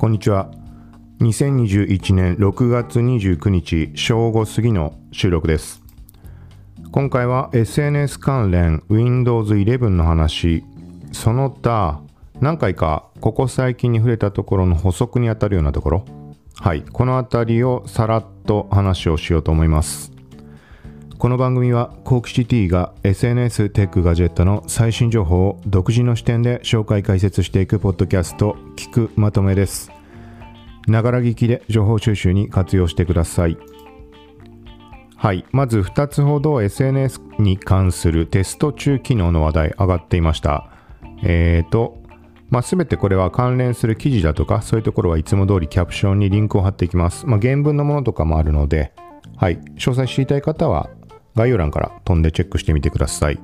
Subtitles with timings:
[0.00, 0.50] こんにちは。
[1.20, 5.82] 2021年6月29日正午過ぎの収録です。
[6.90, 10.64] 今回は SNS 関連 Windows 11の話。
[11.12, 12.00] その他
[12.40, 16.04] 何回かここ最近に触れたところの補足にあたるようなところ。
[16.54, 16.80] はい。
[16.80, 20.12] この辺りをさらっと話をしようと思います。
[21.20, 29.92] この番組はコークシティが SNS テックガジェットの最新情報を独自の視点で紹介解説していくポッドキャスト聞くまとめです。
[30.88, 33.58] ながら聞きで情報収集に活用してください。
[35.14, 35.44] はい。
[35.52, 40.70] まず2つほど SNS に関するテスト中機能の話題上がっていました。
[41.22, 41.98] えーと
[42.48, 48.94] まあ、全てこれは関連する記事だとかそういうところはいつも通りキャプションにリンクを貼っていきます、まあ、原文のものとかもあるので
[49.36, 49.58] はい。
[49.76, 50.88] 詳細知りたい方は
[51.34, 53.38] 概要欄から飛んでチェックしてみてください。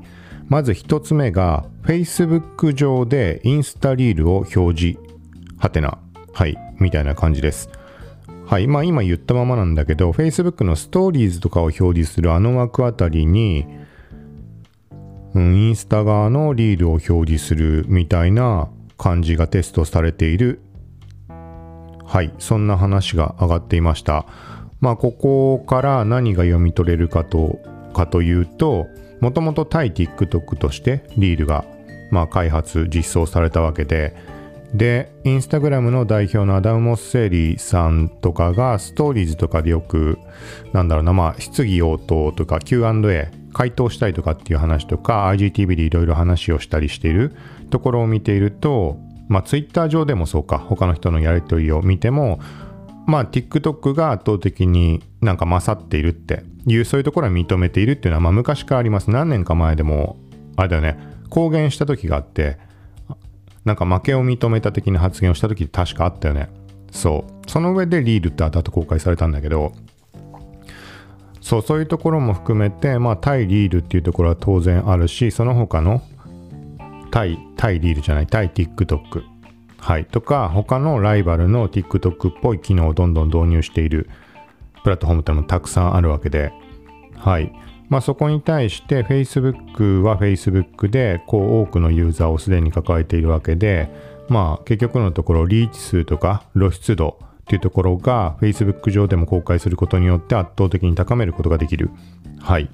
[0.48, 4.98] まず1つ目が Facebook 上でインスタリールを表示、
[5.59, 5.98] はてな、
[6.32, 7.70] はい、みたいな感じです。
[8.46, 13.66] はい、まあ今言ったままなんだけど Facebook のストーリーズとかを表示するあの枠あたりに、
[15.34, 20.60] うん、インスタ側のリールを表示するみたいな感じがテストされている
[22.04, 24.26] はいそんな話が上がっていました
[24.80, 27.59] まあここから何が読み取れるかと
[27.96, 28.88] かというと
[29.20, 31.64] もともと対 TikTok としてリールが、
[32.10, 34.14] まあ、開発実装されたわけで
[34.74, 40.18] でインスタグラムの代表のアダム・モッセーリーさんとかがストーリーズとかでよく
[40.74, 47.34] なんだろうなまあ質疑応答とか Q&A 回答したいとかっていう話とか IGTV でいろいろ話をしたりしている
[47.70, 52.40] ところを見ているとまあ Twitter 上でもそうか他の人のやり取りを見ても
[53.07, 59.10] まあ TikTok が圧倒的になんか勝っているっていうそういうところは認めているっていうのはまあ昔からあります。
[59.10, 60.16] 何年か前でも
[60.57, 60.98] あれだよね
[61.30, 62.59] 公言した時があって
[63.65, 66.48] なんか負けを認めた的な発言をした時確かあったよね。
[66.91, 67.37] そう。
[67.50, 69.72] その上でリールって後々公開されたんだけど
[71.41, 76.03] そうそういうところも含めてまあ対リールっていうところは当然あるしその他の
[77.10, 79.22] 対対リールじゃない対 TikTok
[79.78, 84.09] はい、とか他のライバルの TikTok っぽい機能をどんどん導入している
[84.82, 86.53] プラットフォームってのもたくさんあるわけで、
[87.16, 87.53] はい
[87.88, 93.88] まあ、そこに対して Facebook は Facebook でこう多くのユーザーをすでに抱えているわけで、
[94.28, 101.91] まあ、結局のところリーチ数とか露出度っていうところが Facebook 上でも公開することによって圧倒的に高めることができる。
[102.41, 102.69] はい。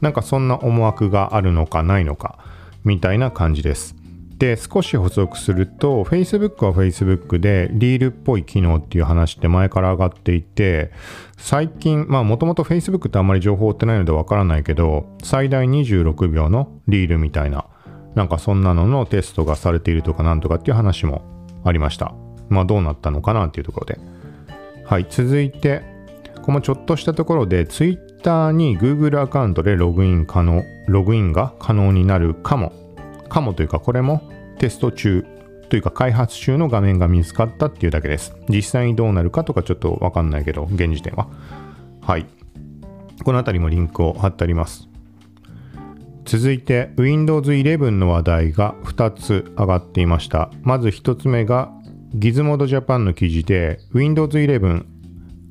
[0.00, 2.38] なんかそんな思惑があるのかないのか
[2.84, 3.96] みたいな感じです。
[4.42, 10.90] で少し補足すると Facebook は Facebook でリールっぽい機能っていう話って前から上がっていて
[11.36, 17.66] 最近まあもともと Facebook ってあんまり情報追ってないのでわからないけど最大26秒のリールみたいな
[18.16, 21.22] なんかそんなののテストがされているとかなんとかっていう話も
[21.64, 22.12] ありました。
[22.48, 24.00] まあどうなったのかなっていうところで。
[24.84, 25.82] はい続いて
[26.42, 32.81] このちょっとしたところで Twitter に Google アカウントでログイン可能ログインが可能になるかも。
[33.32, 35.24] かもというかこれもテスト中
[35.70, 38.36] というか開発中の画面が見つかったっていうだけです。
[38.48, 41.28] 実際にどうなるかとかちょっとわかんないけど、現時点は。
[42.02, 42.26] はい。
[43.24, 44.86] この辺りもリンクを貼ってあります。
[46.26, 50.50] 続いて Windows 11の話題が2つ上がっていました。
[50.60, 51.72] まず1つ目が
[52.14, 54.84] Gizmodo Japan の記事で Windows 11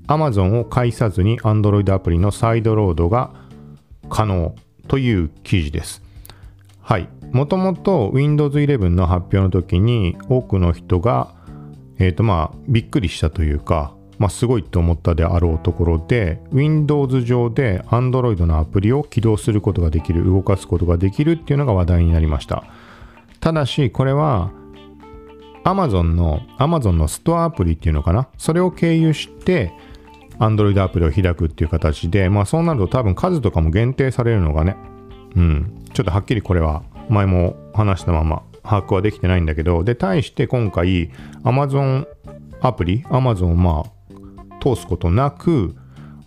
[0.06, 3.34] Amazon を介さずに Android アプリのサイドロードが
[4.10, 4.54] 可能
[4.88, 6.11] という記事です。
[6.82, 7.10] はい。
[7.32, 11.34] もともと Windows 11の発表の時に多くの人が、
[12.00, 22.64] えっ、ー、とまあ、びっくりしたというか、まあ、すごいと思ったであろうところで Windows 上で Android のアプリを起動することができる動かすことができるっていうのが話題になりました
[23.40, 24.52] ただしこれは
[25.64, 28.28] Amazon の Amazon のストアアプリっていうのかな？
[28.38, 29.74] それを経由して
[30.38, 34.76] Android アプリを開くっていう形でまあそうなると多分数とかも限定されるのがね
[35.36, 41.12] うんちょっとはっきりこれは前も話したまま把握はできてないんだけど、で、対して今回
[41.44, 42.08] Amazon
[42.62, 45.76] アプリ、Amazon をまあ通すことなく、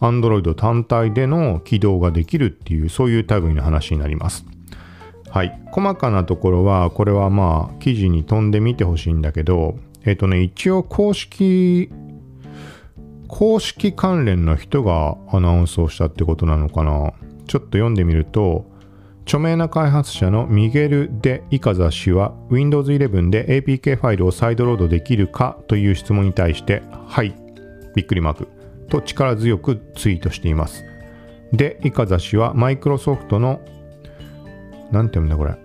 [0.01, 4.45] Android 単体での起動ができるっていう、そういう類の話になります。
[5.31, 5.61] はい。
[5.73, 11.91] 細かなところは、これはまあ、記事に飛んでみてほしいんだけど、えっ、とね、一応公式、
[13.29, 17.13] 公式関連の人がアナウンスをしたってことなのかな。
[17.47, 18.71] ちょっと読んでみると、
[19.25, 27.35] 著名な開発者のミゲル・デ・イカザ氏は Windows 11で APK ファイルをサイドロードできるかという質問に対してはい、
[27.95, 28.49] びっくりマーク
[28.91, 30.85] と力強くツイートしています。
[31.53, 33.61] で、イカザ氏はマイクロソフトの
[34.93, 35.57] なんて読うんだこれ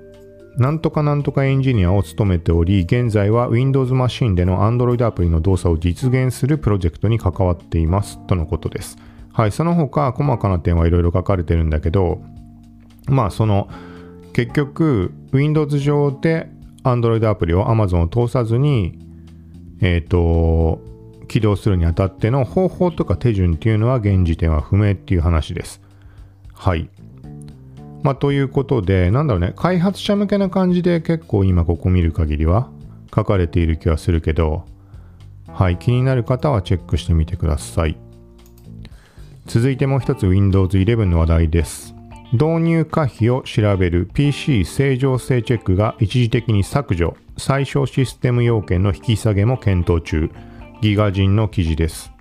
[0.57, 8.97] なんとかなんとかエンジニアを務めており、現在は Windows マシンでの Android アプリの動作を実現するプロジェクトに関わっていますとのことです。
[9.31, 12.21] はい、その他細かな点はいろいろ書かれてるんだけど、
[13.09, 13.69] まあその
[14.33, 16.49] 結局 Windows 上で
[16.83, 18.97] Android アプリを Amazon を通さずに
[19.81, 20.81] えっ、ー、と
[21.29, 25.81] 起動するにあたっての方法とか手順っていうのは現時点は不明っていう話です。
[26.53, 26.89] はい。
[28.01, 32.69] まあ、ということで、なんだろうね、開発者向けな感じで結構今ここ見る限りは
[33.13, 34.65] 書かれている気はするけど、
[35.47, 37.97] はい、気になる方はチェックしてみてください。
[39.45, 41.98] 続いてもう一つ Windows 11の話題です。
[42.31, 50.29] 導入可否を調べる PC 正常性チェックが一時的に削除、最小システム要件の引き下げも検討中、
[50.81, 52.11] ギガ人の記事です。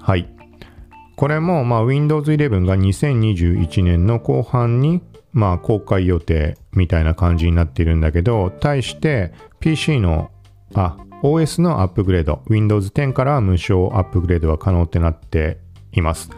[0.00, 0.26] はい。
[1.16, 5.02] これも、まあ、Windows 11が2021年の後半に、
[5.32, 10.30] まあ、公開予定みたいな感じになっているんだけど、対して PC の、
[10.74, 15.58] あ、OS のアップグレード、Windows 10から無償アップグレードが可能ってなって
[15.92, 16.30] います。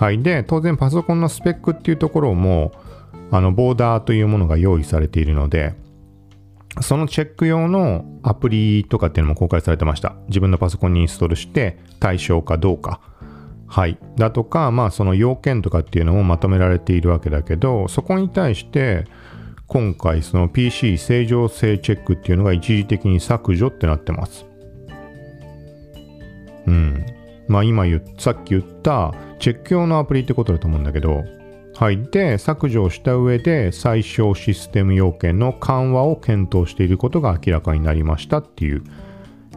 [0.00, 0.22] はい。
[0.22, 2.72] で、当然パソコンのスペックっていうところも、
[3.30, 5.74] あの、ボーダーというものが用意されているので、
[6.80, 10.14] そのチェック用のアプリとかっていうのも公開されてました。
[10.28, 13.02] 自分のパソコンにインストールして対象かどうか。
[13.66, 13.98] はい。
[14.16, 19.04] だとか、まあその要件とかっていうのもまとめられているわけだけど、そこに対して、
[19.66, 24.46] 今回その PC 正常性チェックっていうのが一時的に削除ってなってます。
[26.66, 27.04] うん。
[27.50, 31.24] まあ今言さっき言ったチェック用のアプリってことだと思うんだけど、
[31.74, 32.02] はい。
[32.10, 38.84] で、削除をした上で最小システム要件の緩和を検討していることが明らかになりましたっていう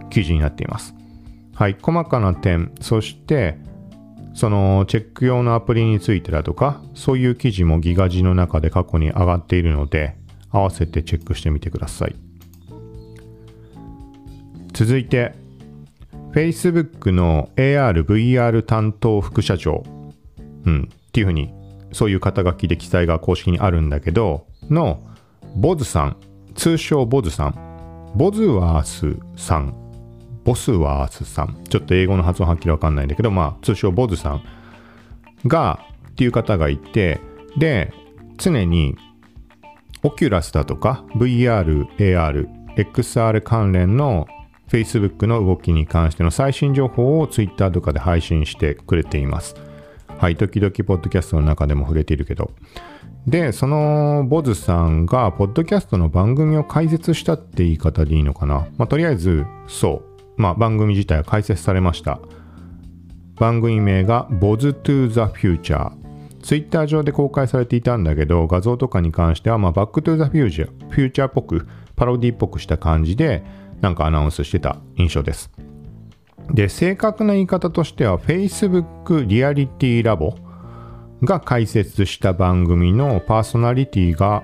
[0.09, 0.95] 記事になっています。
[1.53, 1.77] はい。
[1.79, 3.57] 細かな点、そして
[4.33, 10.15] そのチェック用のアプリについてだとか、そういう記事もギガジの中で過去に上がっているので、
[10.49, 12.15] 合わせてチェックしてみてください。
[14.73, 15.42] 続いて、
[16.33, 19.83] Facebook の AR、VR 担当副社長、
[20.65, 21.53] うん、っていうふうに、
[21.91, 25.03] そういう肩書きで記載が公式にあるんだけど、の、
[25.55, 26.17] ボズさん、
[26.55, 29.75] 通称ボズさん、ボズワースさん。
[30.43, 31.63] ボスワースさん。
[31.69, 34.43] ちょっと英語の発音はっきりわかんないんだけど、まあ、通称ボズさん。
[35.45, 37.21] が、っていう方がいて、
[37.57, 37.93] で、
[38.37, 38.95] 常に、
[40.01, 44.27] オキュラスだとか、VR、AR、XR 関連の
[44.69, 49.55] Facebook の動きに関しての最新情報を Twitter とかで配信してくれています。
[50.17, 52.51] はい、時々ポッドキャストの中でも触れているけど。
[53.27, 58.67] で、そのボズさんが、ポッドキャストの番組を開設したって言い方でいいのかな。
[58.77, 60.03] まあ、とりあえず、そ
[60.37, 60.41] う。
[60.41, 62.19] まあ、番組自体は開設されました。
[63.35, 65.91] 番組名が Boz to the Future。
[66.41, 73.43] ツイッター上で公開されていたんだけど、画像とかに関しては、まあ、バックトゥザフューチャー、フューチャーっぽく、パロディっぽくした感じで、
[73.83, 75.51] なんかアナウンスしてた印象です。
[76.51, 80.35] で、正確な言い方としては、Facebook リアリティラボ
[81.21, 84.43] が開設した番組のパーソナリティが、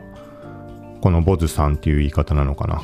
[1.01, 2.81] このボズさんっていう言い方なのかな。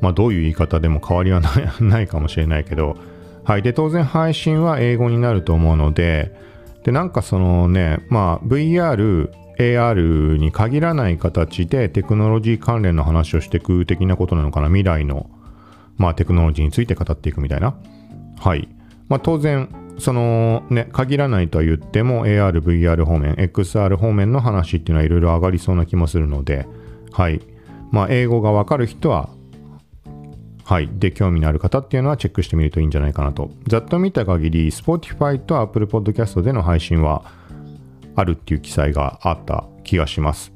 [0.00, 1.40] まあ、どういう言い方でも変わりは
[1.80, 2.96] ないかもしれないけど、
[3.44, 3.62] はい。
[3.62, 6.32] で、当然配信は英語になると思うので、
[6.84, 14.68] で、なんかそのね、まあ、VR、AR に限らない形でテクノロジー関連の話をしていく的なことなのかな。
[14.68, 15.28] 未来の、
[15.96, 17.74] まあ、テクノロジーについて語っていくみたいな。
[18.38, 18.68] はい。
[19.08, 19.68] まあ、当然、
[19.98, 26.66] そのね、限らないとは言っても AR、VR 方面、XR 方面の話っていうのはいろいろ上がりそうな気もするので、
[27.12, 27.40] はい。
[27.90, 29.28] まあ、英語がわかる人は
[30.64, 30.88] はい。
[30.90, 33.50] で、興味のある方っていうのはチェックしてみるといいんじゃないかなと。
[33.66, 37.24] ざっと見た限り、Spotify と Apple Podcast での配信は
[38.14, 40.52] あるっていう記載があった気がします。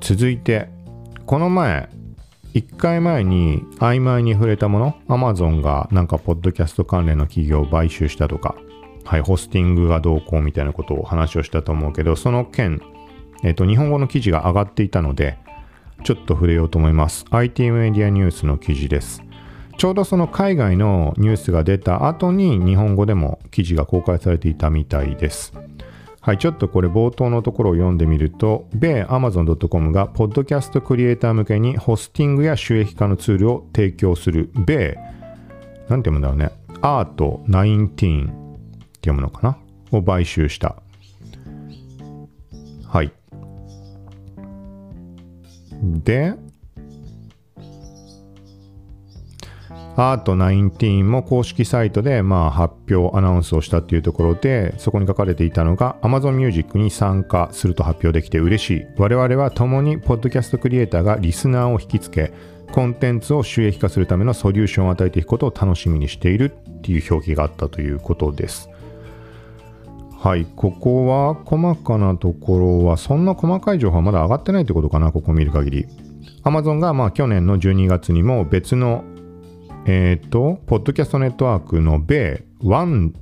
[0.00, 0.68] 続いて、
[1.24, 1.88] この前、
[2.54, 8.56] 1回前に曖昧に触れたもの、Amazon がなんかポッドキャスト関連の企業を買収したとか、
[9.04, 12.80] はい、ホスティングがどうこうみたいなことを話をしたと思うけど、その件、
[13.44, 15.38] えっ、と、日本語の記事が上がっていたので、
[16.04, 17.24] ちょっと触れようと思います。
[17.30, 19.22] IT メディアニュースの記事です。
[19.76, 25.52] ちょうどその海外のニュースが出た後に日本語でも記事が公開されていたみたいです。
[26.28, 34.98] はい、ちょっとこれ冒頭のところを読んでみると、米 Amazon.com がポッドキャストクリエイター向けにホスティングや収益化のツールを提供する米、
[35.88, 36.50] なんて読むんだろうね、
[36.82, 39.58] アート19って読むのかな？
[39.90, 40.76] を買収した。
[42.86, 43.10] はい。
[45.82, 46.34] で、
[50.00, 58.86] アート19も公式サイトでまあ発表アナウンスをしたっていうところでそこに書かれていたのが Amazon Music に参加すると発表できて嬉しい。
[58.96, 62.32] 我々は共にポッドキャストクリエイターがリスナーを引きつけ
[62.70, 68.70] コンテンツを収益化するためのソリューションを与えていくことを楽しみにしているっていう表記があったということです。
[70.20, 75.86] はいここは細かなところはそんな細かい情報はまだ上がってないってことかなここ見る限り。
[76.44, 79.04] Amazon がまあ去年の12月にも別の
[79.90, 83.14] えっ、ー、と、ポッドキャストネットワークの米、ワン、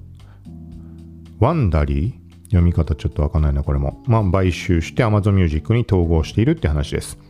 [1.38, 2.46] ワンダリー？
[2.46, 4.02] 読み方ちょっとわかんないな、これも。
[4.06, 7.20] まあ、買収して Amazon Music に統合しているって話です。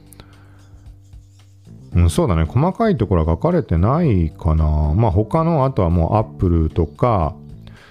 [1.95, 2.45] うん、そうだね。
[2.45, 4.95] 細かいところは書かれてないかな。
[4.95, 7.37] まあ、他の、あとはもう Apple とか、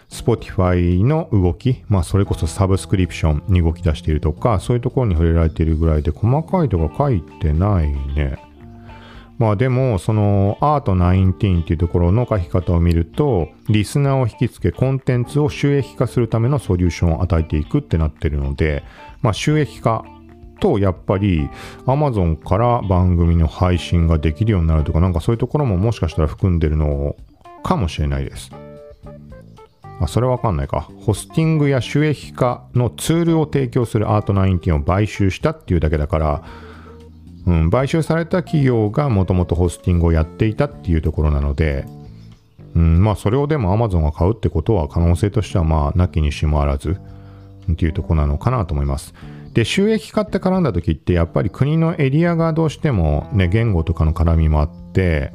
[0.09, 8.39] Spotify の動き、まあ、それこそサブスクリプションに動き出しているとか、そういうところに触れられているぐらいで、細かいところ書いてないね。
[9.37, 18.83] まあでも、そのアート19っていうところの書き方を見ると、リスナーを引きつけ、コンテンツを収益化するためのソリューションを与えていくってなってるので、
[19.21, 20.05] まあ収益化
[20.59, 21.49] とやっぱり
[21.85, 27.15] Amazon から番組の配信ができるようになるとか、なんかそういうところももしかしたら含んでるの
[27.63, 28.51] かもしれないです。
[29.99, 30.89] あ、それわかんないか。
[31.01, 36.43] ホスティングや収益化のツールを提供するアート19を買収したっていうだけだから、
[37.45, 41.85] うん、買収された企業がもともとホスティングをやっていたっていうところなので、
[42.75, 46.97] うん、まあそれをでも Amazon が買うってことは可能性としてはまあなきにしもあらず
[47.71, 49.13] っていうところなのかなと思います。
[49.53, 55.31] で、収益化って絡んだ時ってやっぱり国のエリアがどうしてもね、言語とかの絡みもあって、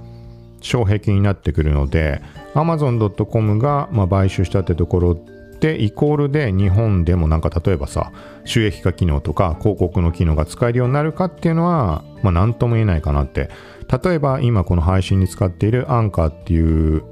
[0.62, 2.20] 障壁になってくるので、
[2.54, 5.18] Amazon.com がま買収したってところ
[5.60, 8.12] でイコールで日本でもなんか例えばさ
[8.44, 13.50] 収益化機能とか広告の機能が使えるようになるかっていうのはまあ何とも言えないかなって。
[13.90, 17.02] 例えば今この配信に使っているアンカーっていう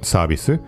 [0.00, 0.60] サービス。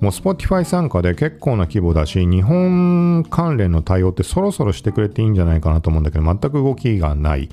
[0.00, 7.48] もう Spotify 参加で結構な規模だし日本関連の対応ってそろそろしてくれていいんじゃないかなと思うんだけど全く動きがない。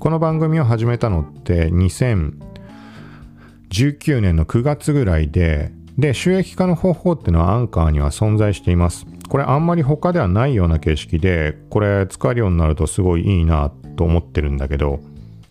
[0.00, 9.06] この番組を始めたのって2019年の9月ぐらいでで、収益化の方法っていうのはアンカーには存在しています。
[9.28, 15.00] これあんまり他ではないような形式で、これ使えるようになるとすごいいいなと思ってるんだけど、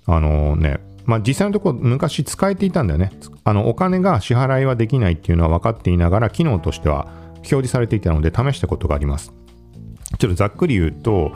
[0.05, 3.11] あのね、まあ実際のところ昔使えていたんだよね。
[3.43, 7.07] あのお金が支払いはできないっていうのは分かっていながら、機能としては
[7.37, 9.33] 表示されていたので試したことがあります。
[10.19, 11.31] ちょっとざっくり言うと、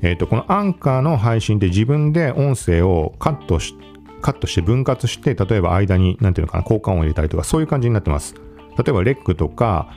[0.00, 3.87] えっ、ー、と、このアンカーの配信で自分で音声をカットして、
[4.20, 8.34] カットして分割して、例えば間に、なんていうのかな、交換音を入れたりとか、そういう感じになってます。
[8.76, 9.88] 例えば、レックとか、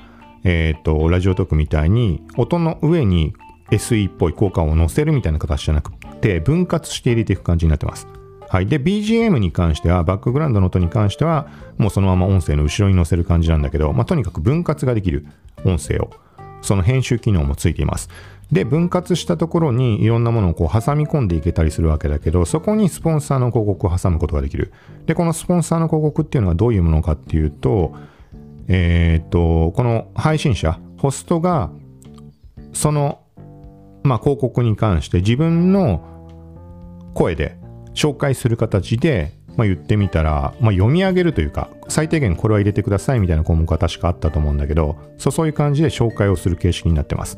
[0.44, 3.34] えっ、ー、と、ラジオトークみたいに、音の上に
[3.72, 8.08] SE っぽい効果を載せるみたいな形じゃなくて、分割して入れていく感じになってます。
[8.50, 8.68] はい。
[8.68, 11.48] で、BGM に関しては、バックグラウンドの音に関しては、
[11.78, 15.26] もうそのまま音声の後ろに載せる感じなんだけど、まあ、とにかく分割ができる
[15.64, 16.10] 音声を、
[16.62, 18.10] その編集機能もついています。
[18.52, 24.74] で、分割したところにいろんなものをこう挟み込んでいけたりするわけだけど、そこにスポンサーの広告を挟むことができる。
[25.06, 27.96] で、このスポンサーの広告っていうのはどういうものかっていうと、
[28.68, 31.72] えっ、と、この配信者、ホストが、
[32.74, 33.22] その、
[34.04, 36.02] まあ、広告に関して自分の
[37.14, 37.58] 声で
[37.94, 47.38] 紹介する形で、まあ、言ってみたら、まあ、読み上げるというか、最低限これは入れてくださいみたいな項目が確かあったと思うんだけど、そうそういう感じで紹介をする形式になってます。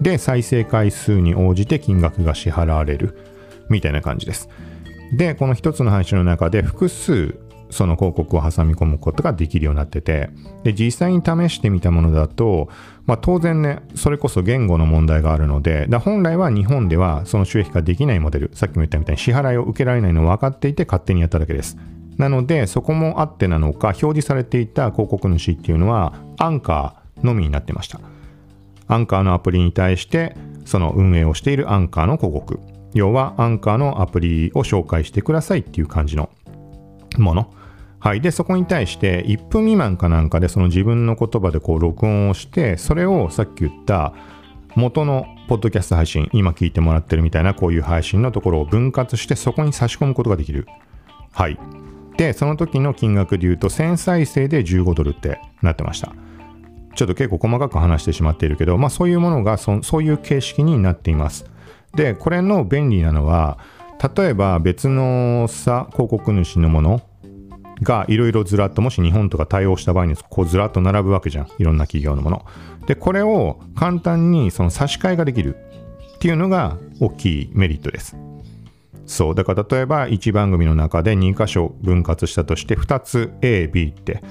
[0.00, 3.16] で、再生回数に応じて金額が支払われる
[3.68, 4.48] みたいな感じです。
[5.16, 7.38] で、この一つの配信の中で複数
[7.72, 10.30] その広告を挟み込むことができるようになってて、
[10.62, 12.68] で、実際に試してみたものだと、
[13.06, 21.76] まあ当然ね、それこそ言語の問題があるので、だ本来は日本ではその収益化できないモデル、さっきも言ったみたいに支払いを受けられないのを分かっていて勝手にやっただけです。
[22.16, 28.00] なので、そこもあってなのか、表示されていた広告主っていうのは、アンカーのみになってました。
[28.92, 32.60] アンカーのアプリに対してその運営をしているアンカーの広告
[32.94, 36.28] 要はアンカーのアプリを紹介してくださいっていう感じの
[37.16, 37.54] もの
[38.02, 38.20] はい。
[38.20, 44.12] で、そこに対して1分未満かなんかでその自分の言葉でこう録音をして、それをさっき言った
[44.74, 50.66] 元のポッドキャスト配信、今聞いてもらってるみたいなこういう配信のところを分割してそこに差し込むことができる。
[51.30, 51.56] はい。
[52.16, 56.12] で、その時の金額で言うと1000再生で15ドルってなってました。
[56.96, 61.44] ちょっと結構細かく話してしまっているけど、まあそういうものがそそういう形式になっています。
[61.94, 63.58] で、これの便利なのは、
[64.16, 67.00] 例えば別のさ、広告主のもの
[67.82, 71.48] がいろいろずらっと、もし日本とか対応した場合にこうずらっと並ぶわけじゃん。
[71.58, 72.44] いろんな企業のもの。
[72.86, 75.56] で、これを簡単にその差し替えができる
[76.16, 78.16] っていうのが大きいメリットです。
[79.06, 84.22] そうだから例えば1番組の中で2箇所分割したとして2つ AB って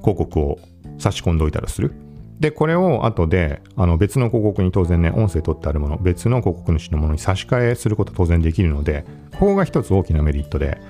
[0.00, 0.58] 広告を
[0.98, 1.92] 差し込んでおいたらする
[2.38, 10.80] でこれを後であの別の広告に当然ね音声取ってあるもの別の広告主のものに差し替えすること当然できるのでここが一つ大きなメリットで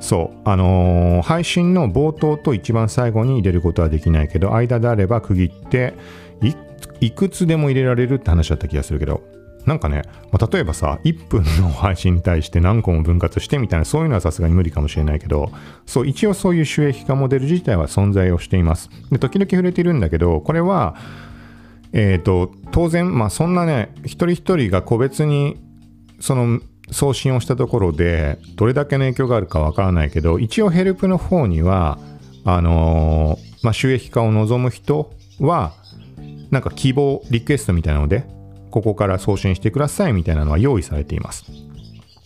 [0.00, 0.38] そう。
[0.44, 5.94] あのー配信の冒頭と一番最後に入れることはできないけど間であれば区切って
[6.42, 6.54] い
[7.00, 9.22] いくつでも入れられるって話だった気がするけど。
[9.66, 10.02] なんかね、
[10.32, 15.52] まあ例えばさ1分の配信に対して何個も分割してみたいなそういうのはさすがに無理かもしれないけど
[15.84, 18.88] そう一応そういう収益化モデル自体は存在をしています。
[19.12, 20.96] で時々触れているんだけどこれは
[21.92, 25.60] えっ、と当然まあそんなね一人一人が個別に
[26.20, 31.98] その送信をしたところでどれだけの影響があるかわからないけど一応ヘルプの方には
[32.44, 35.74] あのーまあ、収益化を望む人は
[36.50, 38.24] なんか希望リクエストみたいなので
[38.70, 41.44] ここから送信してくださいみたいなのは用意されています。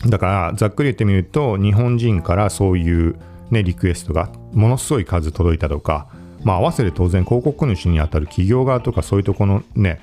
[0.06, 3.16] だからざっくり言ってみると日本人からそういう
[3.50, 6.08] ねリクエストがものすごい数届いたとか
[6.42, 10.00] まあ合わせて当然広告主にあたる企業側とかそういうとこのね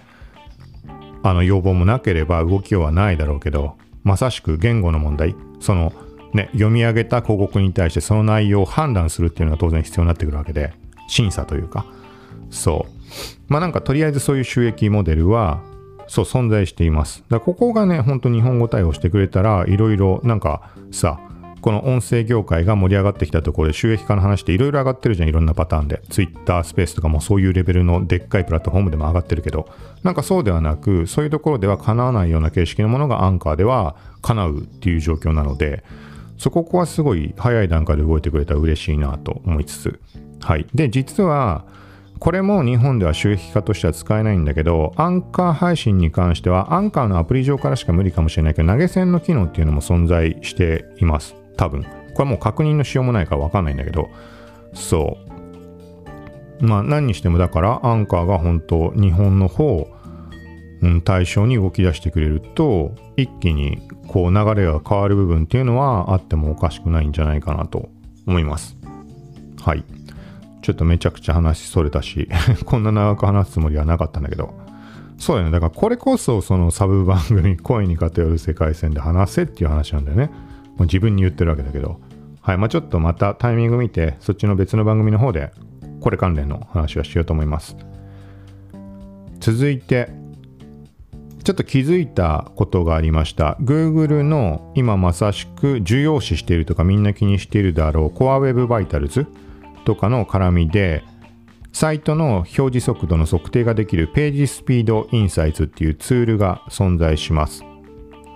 [1.21, 5.35] あの要望もなければ動きようはないだろうけどまさしく言語の問題。
[5.59, 5.93] その
[6.33, 10.73] ね読み上げた広告に対してその内容を判断するっていうのが当然必要になってくるわけで
[11.07, 11.85] 審査というか。
[12.49, 12.91] そう。
[13.47, 15.61] まあなんかとりあえずそういう収益モデルは
[16.07, 17.23] そう存在しています。
[17.29, 21.19] だからここがねほんと日本語対応してくれたらいろいろなんかさ
[21.61, 26.01] この音声業界が盛り上がってきたところで収益化の話っていろいろ上がってるじゃんいろんなパターンで。
[26.09, 29.69] Twitter スペースとかもそういうレベルのでっかいプラットフォームでも上がってるけど。
[30.03, 35.83] なんかそうではなくそういうところでは叶わないような形式のものがアンカーでは叶うっていう状況なので
[36.37, 39.99] そこはすごい早い段階で動いてくれたら嬉しいなと思いつつ。
[40.39, 40.65] はい。
[40.73, 41.65] で実は
[42.21, 51.40] これも日本では収益化としては使えないんだけど、アンカー配信に関しては、アンカーのアプリ上からしか無理かもしれないけど、投げ銭の機能っていうのも存在しています。
[51.57, 51.83] 多分。
[51.83, 54.09] これはもう確認のしようもないからわかんないんだけど、
[54.73, 55.17] そ
[56.61, 56.65] う。
[56.65, 59.87] まあ何にしてもだから、アンカーが本当日本の方、
[60.81, 67.89] うん、対象に動き出してくれると、一気にこう流れが変わる部分っていうのはあってもおかしくないんじゃないかなと
[68.25, 68.77] 思います。
[69.61, 69.83] はい。
[70.61, 72.27] ちょっとめちゃくちゃ話それたし、
[72.65, 74.53] こんな長く話すつもりはなかったんだけど、
[75.17, 75.51] そうだよね。
[75.51, 80.29] だからこれこそそのサブ番組、声に偏る世界線で話せっていう話なんだよね。
[80.81, 82.01] もう自分に言ってるわけだけど。
[82.41, 82.57] はい。
[82.57, 85.51] まあちょっとまたタイミング見て、そっちの別の番組の方で、
[85.99, 87.77] これ関連の話はしようと思います。
[89.39, 90.09] 続いて、
[91.43, 93.57] ちょっと気づいたことがありました。
[93.61, 99.27] Google の今まさしく重要視しているとかみんな気にしているだろう Core Web Vitals
[99.85, 101.03] とかの絡みで
[101.73, 107.63] サイトの表示速度の測定ができるページスピードインサイツっていうツールが存在します。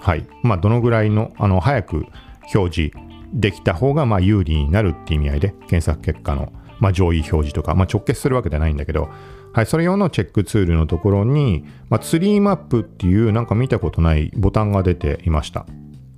[0.06, 0.28] はい。
[0.44, 2.06] まあ、どのぐらいの、あの、早く
[2.54, 2.98] 表示
[3.34, 9.10] できた方が、まあ、有利になるっていう意味合いで、検索結果の、まあ、上位表示とか、まあ、直結するわけじゃないんだけど、
[9.54, 15.66] はい、それ用のチェックツールのところに、まあ、ツリーマップっていうなんか見たことないボタンが出ていました。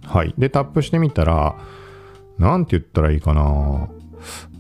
[0.04, 0.34] はい。
[0.38, 1.56] で、タップしてみたら、
[2.38, 3.90] なんて言ったらいいかな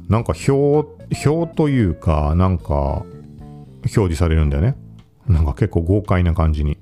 [0.09, 0.87] なんか表、
[1.27, 3.03] 表というか、なんか、
[3.81, 4.75] 表示されるんだよね。
[5.27, 6.77] なんか結構豪快な感じに。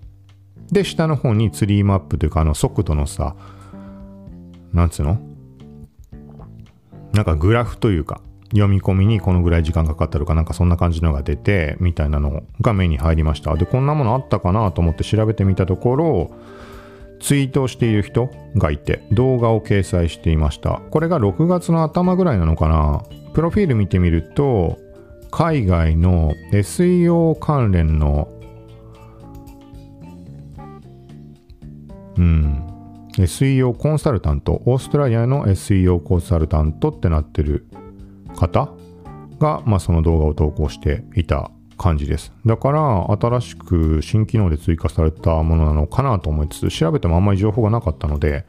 [0.72, 3.36] で、下の方にツリーマップというか、あの速度のさ、
[4.76, 5.18] なんつうの？
[7.14, 13.56] なんかグラフというか、読み込みにこのぐらい時間かかったとか、なんかそんな感じのが出て、みたいなのが目に入りました。
[13.56, 16.32] で、こんなものあったかなと思って調べてみたところ、
[17.22, 20.82] ツイートをしている人がいて動画を掲載していました。
[20.92, 23.04] これが6月の頭ぐらいなのかな。
[23.34, 24.78] プロフィール見てみると
[25.32, 28.28] 海外の SEO 関連の
[32.18, 32.65] うん。
[33.18, 37.66] SEO コンサルタントオーストラリアの SEO コンサルタントってなってる
[38.36, 38.70] 方
[39.40, 42.34] が、まあ、その動画を投稿していた感じです。
[42.46, 48.46] だから、新しく新機能で追加されたものなのかなと思いつつ、調べてもあんまり情報がなかったので、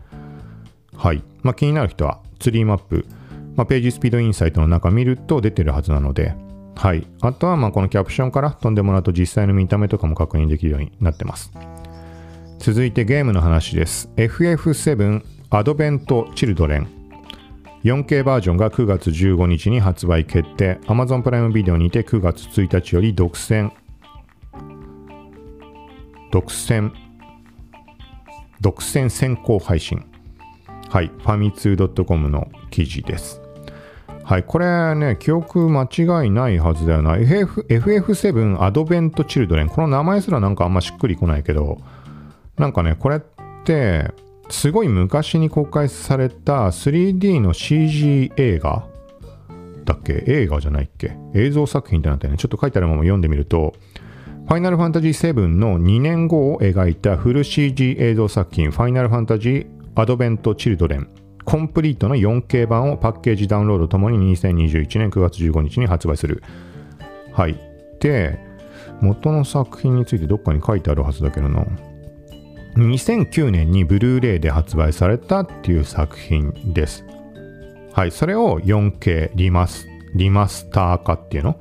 [0.96, 1.22] はい。
[1.42, 3.06] まあ、気になる人は、ツリーマップ、
[3.54, 6.34] まあ、ページスピードインサイトの中見ると出てるはずなので、
[6.74, 7.06] はい。
[7.22, 11.52] あとは、まあ、このキャプションから飛んでもらうと実際の見た目とかも確認できるようになってます。
[12.58, 14.10] 続いてゲームの話です。
[14.16, 16.88] FF7 アドベント・チルドレン
[17.84, 20.80] 4K バージョンが9月15日に発売決定。
[20.86, 23.70] Amazon プライムビデオにて9月1日より独占。
[26.32, 26.90] 独占。
[28.60, 30.04] 独占先行配信。
[30.90, 31.06] はい。
[31.06, 33.40] ファミツー .com の記事です。
[34.24, 34.42] はい。
[34.42, 37.16] これね記憶間違いないはずだよな。
[37.16, 41.78] FF FF7 アドベント・チルドレンこの名前すらなんかあんましっくりこないけど。
[42.58, 43.20] なんかねこれっ
[43.64, 44.10] て
[44.48, 48.86] すごい昔に公開された 3D の CG 映画？
[49.84, 50.24] だっけ？
[50.26, 51.16] 映画じゃないっけ？
[51.34, 53.74] 映像作品ってなってね、ちょっと書いてあるまま読んでみると、
[54.46, 59.66] ファイナルファンタジー7の2年後を描いたフル CG 映像作品、ファイナルファンタジー
[60.00, 61.08] アドベント・チルドレン、
[61.44, 66.42] コンプリートの 4K 版をパッケージダウンロードともに2021年9月15日に発売する。
[67.32, 67.58] はい。
[68.00, 68.38] で、
[69.00, 71.64] 元の作品についてどっかに書いてあるはずだけどな。
[72.76, 77.04] 2009年にブルーレイで発売されたっていう作品です。
[77.92, 81.58] はい、それを 4K リマスリマスター化っていうの？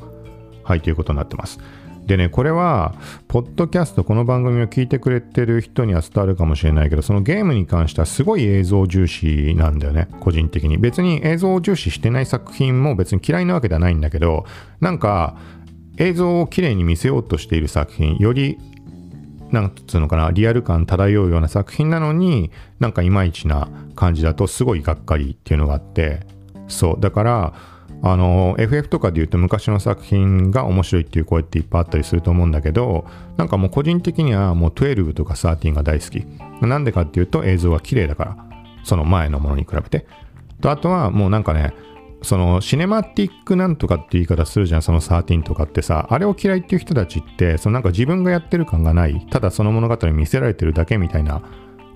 [0.64, 1.60] はい、ということになってます。
[2.06, 2.94] でね、これは、
[3.28, 10.78] ポッドキャスト、この番組を聞いてくれてる人には伝わるかもしれないけど、そのゲームに関してはすごい映像重視なんだよね、個人的に。
[10.78, 14.46] 別に映像を重視してない作品も別に嫌いなわけではないんだけど、
[14.82, 15.36] なんか、
[15.98, 18.60] 映像をきれいに見せようとしている作品、より
[19.56, 26.20] なんつうのかな、リアル感漂うような作品なのに、なんかいまいちな感じだとすごいがっかりっていうのがあって、
[26.68, 27.00] そう。
[27.00, 27.54] だから、
[28.04, 33.06] あの、FF とかで言うと昔の作品が面白いっていう声っていっぱいあったりすると思うんだけど、
[33.38, 36.26] なんかもう個人的にはもう12とか13が大好き。
[36.62, 38.38] なんでかっていうと映像が綺麗だから。
[38.84, 40.06] その前のものに比べて。
[40.62, 41.74] と、あとはもうなんかね、
[42.26, 51.42] そのシネマティックなんとかって言い方するじゃん、その13とかってさ、あれを嫌いっていう人たちって、そのなんか自分がやってる感がない、ただその物語に見せられてるだけみたいな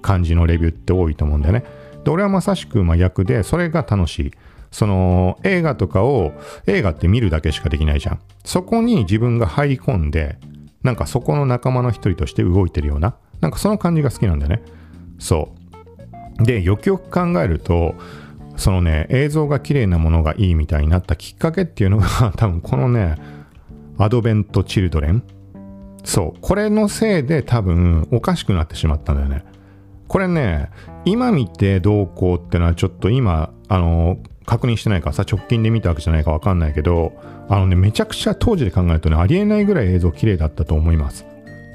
[0.01, 1.65] 感じのレビューって多いと思うんだよね。
[2.03, 4.31] で、俺はまさしく真逆で、それが楽しい。
[4.71, 6.31] その映画とかを、
[6.67, 8.19] 映画って見るだけしかできないじゃん。
[8.45, 10.37] そこに自分が入り込んで、
[10.83, 14.61] なんかそこの仲間の一人として動いてるような、なんかその感じが好きなんだよね。
[15.17, 15.53] そ
[16.39, 16.43] う。
[16.43, 17.95] で、よくよく考えると、
[18.59, 23.15] そのね、映像が綺麗なものがいいみたいになったきっかけっていうのが 多分このね、
[23.97, 25.23] アドベント・チルドレン。
[26.03, 26.39] そう。
[26.41, 29.45] これのせいで多分おかしくなってしまったんだよね。
[30.09, 30.69] これね、
[31.05, 37.13] 今見てどうこうってのはちょっと今、あの、確認してないからさ、直近で見たわけじゃないかわかんないけど、
[37.47, 41.25] あのね、めちゃくちゃ当時で考えるとね、ありえないぐらい映像綺麗だったと思います。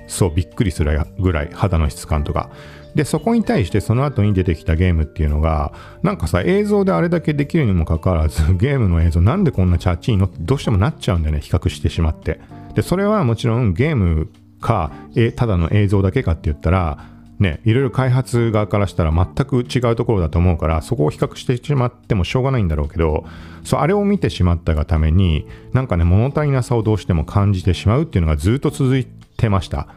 [0.06, 2.50] そう、びっくりするぐらい肌の質感とか。
[2.94, 12.40] で、そこに対してその後に出てきたゲームっていうのが、なんかさ、映像であれだけできるにもかかわらず、ゲームの映像なんでこんなチャッチいのってどうしてもなっちゃうんだよね、比較してしまって。
[12.74, 14.28] で、それはもちろんゲーム
[14.60, 16.98] か、え、ただの映像だけかって言ったら、
[17.38, 23.24] ね、いろいろ開発側からしたら全く違うところだと思うから、そこを比較してしまってもしょうがないんだろうけど、
[23.64, 29.88] そう、あれを見てしまったがために、なんかね、物足りなさをどうしても感じてしまうっていうのがずっと続いてました。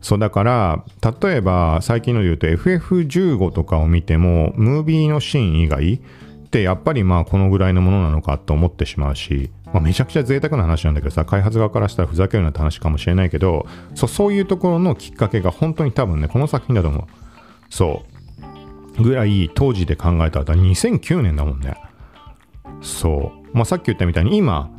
[0.00, 0.84] そうだから
[1.22, 5.98] 例えば最近ので言うと FF15 とかを見てもムービーのシーン以外っ
[6.50, 17.04] てやっぱりまあこのぐらいのものなのかと思ってしまうし、まあ、めちゃくちゃ贅沢な話なんだけどさ開発側からしたらふざけるなって話かもしれないけどそうそういうところのきっかけが本当に多分ねこの作品だと思う。
[17.70, 18.02] そ
[18.98, 19.02] う。
[19.02, 21.76] ぐらい当時で考えたら2009年だもんね。
[22.82, 23.56] そう。
[23.56, 24.70] まあさっき言ったみたいに今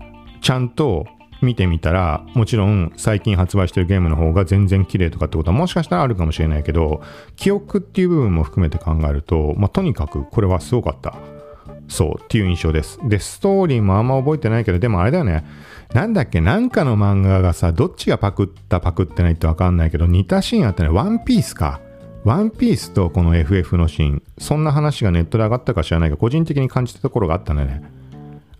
[0.41, 1.07] ちゃんと
[1.41, 7.01] 見てみたら、もちろん最近発売してるゲームの方が全然綺麗とかってことはもしかしたらあるかもしれないけど、
[7.35, 11.15] 記憶っていう部分も含めて考えると、まあ、とにかくこれはすごかった。
[11.87, 12.99] そうっていう印象です。
[13.07, 15.43] で、ストーリーもあんま覚えてないけど、でもあれだよね。
[15.93, 20.89] なんだっけ、なんかの漫画がさ、どっちがパクったパクってないってわかんないけど、似たシーンあったね。
[20.89, 21.81] ワンピースか。
[22.23, 28.00] ワンピースとこの FF のシーン、そんな話がネットで上がったか知らないけど、個人的に感じたところがあったんだよね。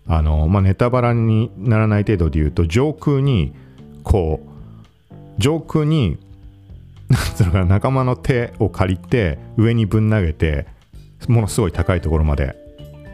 [0.06, 3.52] あの、まあ、ネタバラにならない程度で言うと、上空に、
[4.02, 4.40] こ
[5.10, 6.18] う、上空に、
[7.08, 10.66] なんつうのかな、仲間の手を借りて、上にぶん投げて、
[11.28, 12.56] ものすごい高いところまで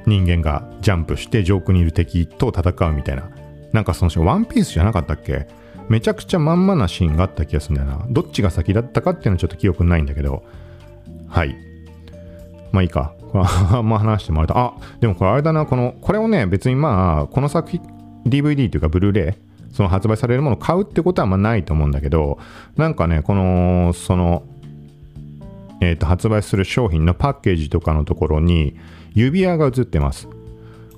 [0.06, 3.28] 人間がジャンプして上空にいる敵と戦うみたいな。
[3.72, 5.46] なんかそのシーンワンピースじゃなかったっけ？
[5.90, 8.06] めちゃくちゃまんまなシーンがあった気がするんだよな。
[8.08, 10.42] どっちが先だったかっていうのはちょっと記憶ないんだけど。
[11.28, 11.54] はい。
[12.72, 13.12] まあいいか。
[13.34, 17.80] あんま話してもらうと、あ、でもこれあれだな、この、これをね、別にまあ、この作品、
[18.26, 22.38] DVD というか、ブルーレイ、その発売されるものを買うってことはまあないと思うんだけど、
[22.76, 24.42] なんかね、この、その、
[25.80, 28.76] えっ、ー、と、発売する商品のパッケージとかのところに、
[29.14, 30.28] 指輪が映ってます。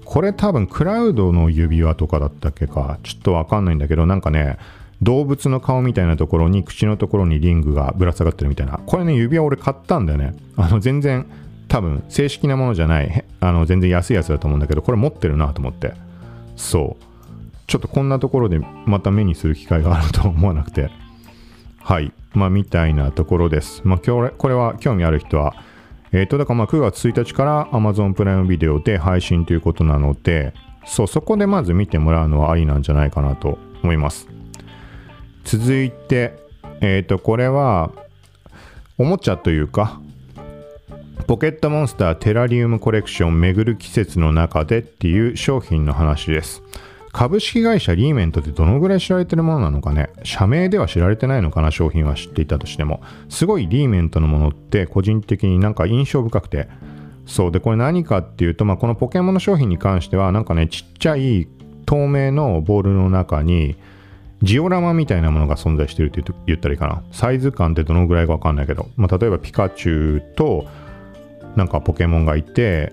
[0.04, 4.58] これ多分、クラウドの指輪とかだったっけか、ちょっとわかんないんだけど、なんかね、
[5.02, 8.80] 動物の顔みたいなところに口のところにリングがぶら下がってるみたいな。
[8.84, 10.34] これね、指輪俺買ったんだよね。
[10.56, 11.26] あの、全然
[11.70, 15.94] 多分正式なものじゃないあの全然安いやつだと思うんだけどこれ持ってるなと思って。
[16.56, 17.04] そう。
[17.68, 20.90] ちょっとこんなところでまた目にする機会があると思わなくて。
[21.78, 22.12] はい。
[22.35, 23.83] まあみたいなところです。
[23.85, 25.54] まあ今日これは興味ある人は。
[26.11, 30.52] えっ、ー、とだからまあ9月1日から Amazon プライムビデオで配信ということなので
[30.85, 34.26] そうそこでまず見てもらうのはありなんじゃないかなと思います。
[35.44, 36.35] 続いて
[36.80, 37.92] えっ、ー、とこれは
[38.98, 40.00] おもちゃというか
[41.26, 46.62] ポケットモンスターテラリウムコレクション巡る季節の中でっていう商品の話です。
[47.12, 50.11] 株式会社リーメントってどのぐらい知られてるものなのかね。
[50.22, 53.02] 社名では知られてないのかな商品は知っていたとしても。
[53.28, 56.68] すごいリーメントのものって個人的になんか印象深くて。
[57.26, 61.46] そうでこれ何かっていうと、まあ、このポケモンの商品に関してはなんかねちっちゃい
[61.87, 63.76] 透明のボールの中に
[64.42, 67.02] ジオラマみたいなものが存在してるって言ったらいいかな。
[67.12, 70.66] サイズ感ってどのぐらいかわかんないけど、まあ、例えばピカチュウと
[71.56, 72.92] なんかポケモンがいて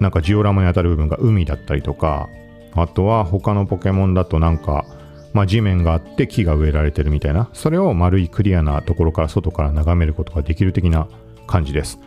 [0.00, 2.28] なんかジオラマに当たる部分が海だったりとか
[2.74, 4.84] あとは他のポケモンだとなんか、
[5.32, 11.08] まあ、地面があって木が植えられてるみたいなそれを丸いクリアなところから外から眺めることができる的な
[11.46, 11.98] 感じです。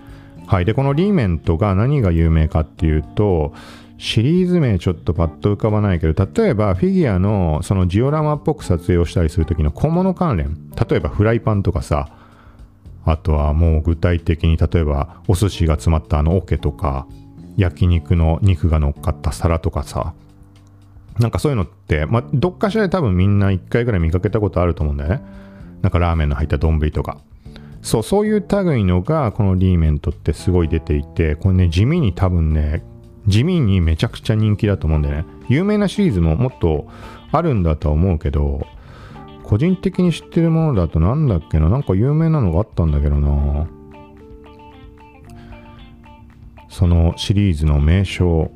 [0.47, 0.65] はい。
[0.65, 3.53] でこのリーメントが何が有名かっていうと
[3.97, 10.57] シリーズ名ちょっとパッと浮かばないけど例えばフィギュアのそのジオラマっぽく撮影をしたりする時の小物関連
[10.89, 12.09] 例えばフライパンとかさ
[13.05, 17.07] あとはもう具体的に例えばお寿司が詰まったあの桶とか
[17.55, 20.13] 焼肉の肉が乗っかった皿とかさ
[21.19, 25.21] なんかそういうのって、まあ、どっかしらで多分みんな1回ぐらい見かけたことあると思うんだよね。
[25.81, 27.19] なんかラーメンの入った丼とか。
[27.81, 32.83] そう、そういう類のが、このリーメントってすごい出ていて、これね、地味に多分ね、
[33.27, 35.25] 地味にめちゃくちゃ人気だと思うんだよね。
[35.47, 36.87] 有名なシリーズももっと
[37.31, 38.65] あるんだとは思うけど、
[39.45, 43.67] 個人的に知ってるものだとなんだっけな、なんか有名なのがあったんだけどな。
[46.67, 48.51] そのシリーズの名称。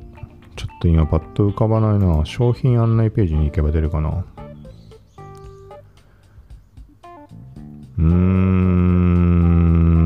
[0.56, 2.24] ちょっと今パッと浮かばないな。
[2.26, 4.24] 商品案内ページに行けば出るかな。
[7.98, 8.06] うー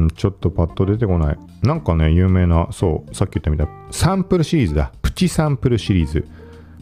[0.04, 1.38] ん、ちょっとパッと出てこない。
[1.62, 4.92] なんかね、有名な、そう、さっき言ったみたいサンプルシリーズだ。
[5.00, 6.28] プチサンプルシリーズ。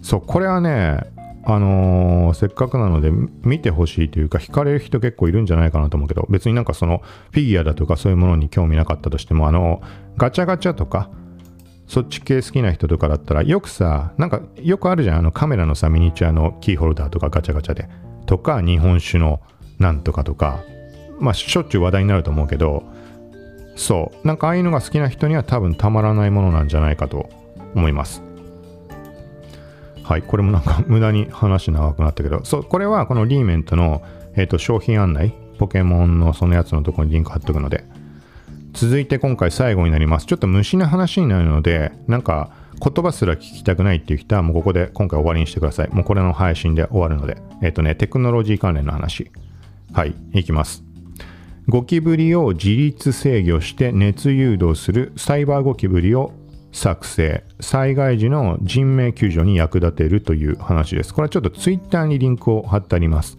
[0.03, 0.99] そう、これはね、
[1.45, 7.03] あのー、せっかくなので見てほしいというか、惹かれる人結構いるんじゃないかなと思うけど、別になんかその
[7.33, 9.83] フィギュアだとかそういうものに興味なかったとしても、あの
[10.17, 11.11] ガチャガチャとか、
[11.89, 17.89] そっち系好きな人とかだったらよくさなんかよくあるじゃんあのカメラのさミニチュアのキーホルダーとかガチャガチャで。
[18.25, 19.41] とか日本酒の
[19.79, 20.65] なんとかとか。
[21.19, 22.83] まあしょっちゅう話題になると思うけど
[23.77, 24.27] そう。
[24.27, 27.29] なんかああいうのが好きな人には多分たまらないものなんじゃないかと
[27.75, 28.23] 思います。
[30.13, 34.03] はいこれもなんか 無駄に話長くなったけどそうこれはこのリーメントの、
[34.37, 37.85] えーと商品案内ポケモンのそのやつのところにリンク貼っとくので
[38.73, 40.27] 続いて今回最後になります。
[40.27, 45.89] ちょっと虫の話になるので、なんか言葉すら聞きたくないっていう人はもうここで今回終わりにしてください。
[45.91, 47.37] もうこれの配信で終わるので。
[47.63, 49.31] えっ、ー、とね、テクノロジー関連の話。
[49.93, 50.83] はい、いきます。
[51.69, 56.33] ゴキブリを自律制御して熱誘導するサイバーゴキブリを
[56.73, 61.15] 作成災害時の人命救助に役立てるという話です。
[61.15, 63.37] これはちょっとツイッターにリンクを貼ってあります。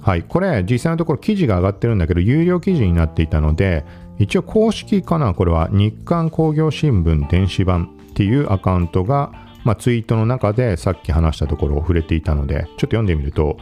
[0.00, 0.22] はい。
[0.22, 3.84] これ実際のところ記事が上がってるんだけど有料記事になっていたので
[4.18, 9.32] 一応公式かなこれは日刊工業新聞電子版っていうアカウントが、
[9.64, 13.56] まあ、ツイートの中でさっき話したところを触れていたのでちょっと読んでみると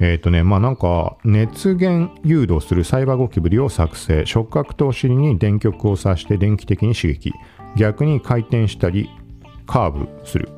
[0.00, 4.24] えっ、ー、とねまあなんか熱源誘導するサイバーゴキブリを作成。
[4.26, 7.32] 触覚とお尻に電極を刺して電気的に刺激。
[7.76, 9.08] 逆に回転したり
[9.66, 10.48] カーブする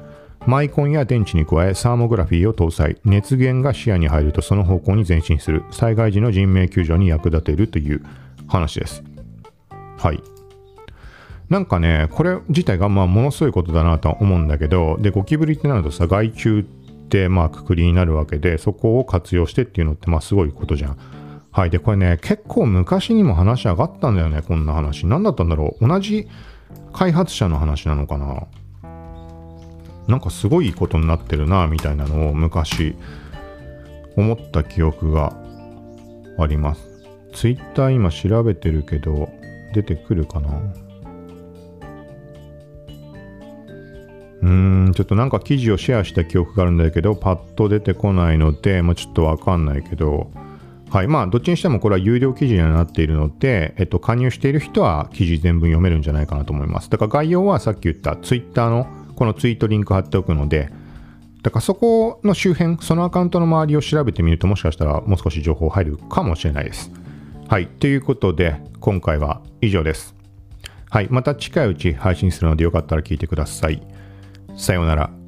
[0.46, 8.02] マイコンや電池に加えサーモグラフィーを搭載熱源が視野に入るとその方向に前進する災害時の人命救助に役立てるという
[8.48, 9.02] 話です
[10.00, 10.22] はい。
[11.50, 20.98] なんかね、これ自体がまあものすごいことだなとは思うんだけど、で、ゴキブリってなるとさ、害虫ってまあくくりになるわけで、そこを活用してっていうのってまあすごいことじゃん。
[21.50, 21.70] はい。
[21.70, 25.06] で、これね、結構昔にも話上がったんだよね、こんな話。
[25.06, 25.86] 何だったんだろう。
[25.86, 26.28] 同じ
[26.92, 28.46] 開発者の話なのかな？
[30.08, 32.96] なんかすごいことになってるな、みたいなのを昔
[34.16, 35.36] 思った記憶が
[36.38, 36.88] あります。
[37.32, 39.28] ツイッター今調べてるけど、
[39.72, 40.50] 出てくるかな？
[44.42, 50.30] うーん、ちょっとなんか記事をシェアした記憶があるんだけど、パッと出てこないので、まあ、ちょっとわかんないけど、
[50.90, 51.08] はい。
[51.08, 56.90] まあ、どっちにしてもこれは有料記事にはなっているので、えっと、加入している人は記事全文読めるんじゃないかなと思います。
[56.90, 60.72] だから概要はさっき言ったツイッターのこのツイートリンク貼っておくので、
[61.42, 66.90] だからそこの周辺、そのアカウントの周りを調べてみるともしかしたらもう少し情報入るかもしれないです。
[67.48, 67.68] はい。
[67.68, 70.16] ということで、今回は以上です。
[70.90, 71.08] はい。
[71.08, 73.80] また近いうち配信するのでよかったら聞いてください。
[74.56, 75.19] さようなら。